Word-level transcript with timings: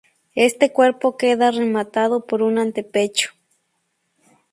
Este 0.47 0.73
cuerpo 0.73 1.15
queda 1.15 1.51
rematado 1.51 2.25
por 2.25 2.41
un 2.41 2.57
antepecho. 2.57 3.29